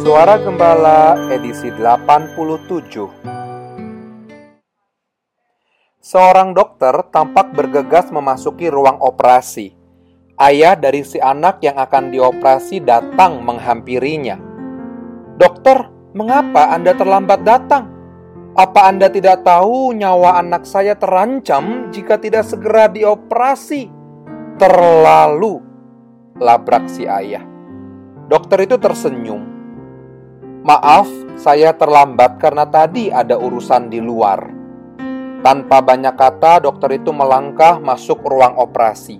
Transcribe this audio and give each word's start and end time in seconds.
Suara 0.00 0.40
Gembala 0.40 1.28
edisi 1.28 1.68
87 1.68 2.32
Seorang 6.00 6.56
dokter 6.56 7.04
tampak 7.12 7.52
bergegas 7.52 8.08
memasuki 8.08 8.72
ruang 8.72 8.96
operasi. 8.96 9.76
Ayah 10.40 10.72
dari 10.72 11.04
si 11.04 11.20
anak 11.20 11.60
yang 11.60 11.76
akan 11.76 12.08
dioperasi 12.16 12.80
datang 12.80 13.44
menghampirinya. 13.44 14.40
"Dokter, 15.36 15.92
mengapa 16.16 16.72
Anda 16.72 16.96
terlambat 16.96 17.44
datang? 17.44 17.84
Apa 18.56 18.88
Anda 18.88 19.12
tidak 19.12 19.44
tahu 19.44 19.92
nyawa 19.92 20.40
anak 20.40 20.64
saya 20.64 20.96
terancam 20.96 21.92
jika 21.92 22.16
tidak 22.16 22.48
segera 22.48 22.88
dioperasi?" 22.88 23.92
Terlalu 24.56 25.60
labrak 26.40 26.88
si 26.88 27.04
ayah. 27.04 27.44
Dokter 28.32 28.64
itu 28.64 28.80
tersenyum. 28.80 29.49
Maaf, 30.60 31.08
saya 31.40 31.72
terlambat 31.72 32.36
karena 32.36 32.68
tadi 32.68 33.08
ada 33.08 33.40
urusan 33.40 33.88
di 33.88 33.96
luar. 33.96 34.52
Tanpa 35.40 35.80
banyak 35.80 36.12
kata, 36.12 36.60
dokter 36.60 37.00
itu 37.00 37.16
melangkah 37.16 37.80
masuk 37.80 38.20
ruang 38.28 38.60
operasi. 38.60 39.16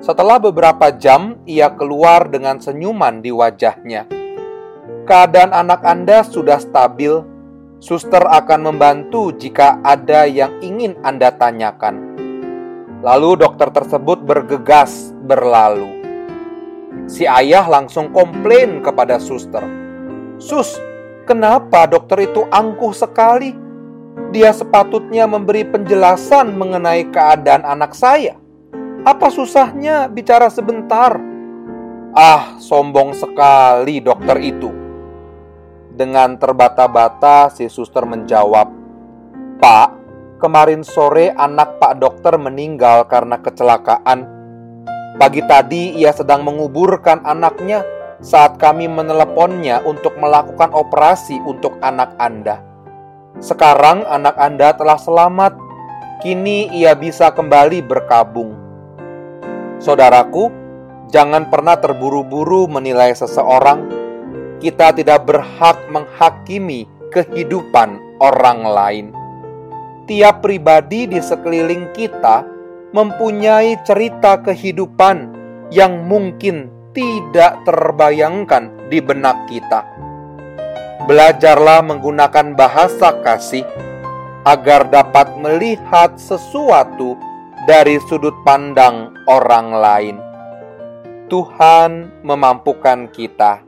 Setelah 0.00 0.40
beberapa 0.40 0.88
jam, 0.88 1.36
ia 1.44 1.68
keluar 1.76 2.24
dengan 2.32 2.56
senyuman 2.56 3.20
di 3.20 3.28
wajahnya. 3.28 4.08
Keadaan 5.04 5.52
anak 5.52 5.84
Anda 5.84 6.24
sudah 6.24 6.56
stabil. 6.56 7.20
Suster 7.76 8.24
akan 8.24 8.72
membantu 8.72 9.28
jika 9.36 9.76
ada 9.84 10.24
yang 10.24 10.56
ingin 10.64 10.96
Anda 11.04 11.36
tanyakan. 11.36 12.16
Lalu 13.04 13.44
dokter 13.44 13.68
tersebut 13.76 14.24
bergegas 14.24 15.12
berlalu. 15.20 16.00
Si 17.04 17.28
ayah 17.28 17.68
langsung 17.68 18.08
komplain 18.08 18.80
kepada 18.80 19.20
suster. 19.20 19.81
Sus, 20.38 20.80
kenapa 21.24 21.88
dokter 21.88 22.28
itu 22.28 22.44
angkuh 22.48 22.92
sekali? 22.92 23.56
Dia 24.32 24.52
sepatutnya 24.52 25.28
memberi 25.28 25.64
penjelasan 25.64 26.56
mengenai 26.56 27.08
keadaan 27.08 27.64
anak 27.64 27.92
saya. 27.96 28.36
Apa 29.02 29.28
susahnya 29.28 30.08
bicara 30.08 30.52
sebentar? 30.52 31.16
Ah, 32.12 32.56
sombong 32.60 33.16
sekali 33.16 34.04
dokter 34.04 34.36
itu. 34.40 34.68
Dengan 35.92 36.36
terbata-bata, 36.40 37.52
si 37.52 37.68
suster 37.68 38.04
menjawab, 38.08 38.68
"Pak, 39.60 39.88
kemarin 40.42 40.82
sore 40.82 41.30
anak 41.30 41.78
Pak 41.78 42.02
Dokter 42.02 42.34
meninggal 42.34 43.06
karena 43.06 43.38
kecelakaan. 43.38 44.26
Pagi 45.14 45.38
tadi 45.46 45.94
ia 46.02 46.10
sedang 46.10 46.42
menguburkan 46.42 47.22
anaknya 47.22 47.86
saat 48.22 48.56
kami 48.56 48.86
meneleponnya 48.86 49.82
untuk 49.82 50.14
melakukan 50.16 50.70
operasi 50.70 51.42
untuk 51.42 51.74
anak 51.82 52.14
Anda. 52.16 52.62
Sekarang 53.42 54.06
anak 54.06 54.38
Anda 54.38 54.72
telah 54.78 54.96
selamat. 54.96 55.58
Kini 56.22 56.70
ia 56.70 56.94
bisa 56.94 57.34
kembali 57.34 57.82
berkabung. 57.82 58.54
Saudaraku, 59.82 60.54
jangan 61.10 61.50
pernah 61.50 61.74
terburu-buru 61.74 62.70
menilai 62.70 63.10
seseorang. 63.10 63.90
Kita 64.62 64.94
tidak 64.94 65.26
berhak 65.26 65.82
menghakimi 65.90 66.86
kehidupan 67.10 68.22
orang 68.22 68.62
lain 68.62 69.06
tiap 70.06 70.42
pribadi 70.42 71.06
di 71.06 71.22
sekeliling 71.22 71.90
kita 71.94 72.42
mempunyai 72.92 73.78
cerita 73.86 74.36
kehidupan 74.42 75.30
yang 75.72 76.04
mungkin 76.04 76.68
tidak 76.92 77.64
terbayangkan 77.64 78.88
di 78.88 79.00
benak 79.00 79.48
kita. 79.48 79.84
Belajarlah 81.08 81.82
menggunakan 81.82 82.54
bahasa 82.54 83.16
kasih 83.24 83.66
agar 84.46 84.86
dapat 84.86 85.34
melihat 85.40 86.14
sesuatu 86.20 87.18
dari 87.66 87.98
sudut 88.06 88.34
pandang 88.46 89.10
orang 89.26 89.68
lain. 89.74 90.16
Tuhan 91.26 92.22
memampukan 92.22 93.08
kita. 93.08 93.64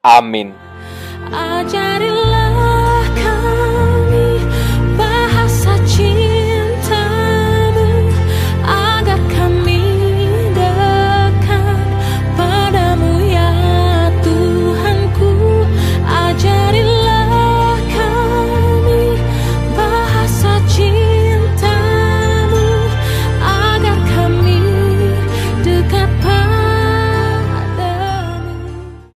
Amin. 0.00 0.54
Ajar 1.30 2.19